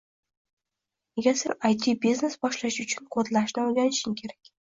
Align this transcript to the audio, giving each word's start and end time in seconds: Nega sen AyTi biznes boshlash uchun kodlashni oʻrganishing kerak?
Nega 1.19 1.33
sen 1.41 1.53
AyTi 1.69 1.93
biznes 2.07 2.39
boshlash 2.47 2.79
uchun 2.87 3.07
kodlashni 3.19 3.65
oʻrganishing 3.67 4.19
kerak? 4.25 4.53